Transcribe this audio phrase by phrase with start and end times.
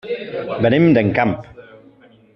[0.67, 1.37] Venim d'Encamp.